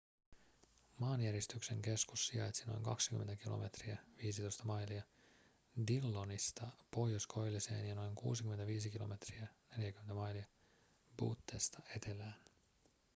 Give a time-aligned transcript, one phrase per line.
[0.99, 5.03] maanjäristyksen keskus sijaitsi noin 20 kilometriä 15 mailia
[5.87, 10.45] dillonista pohjoiskoilliseen ja noin 65 kilometriä 40 mailia
[11.19, 12.35] buttesta etelään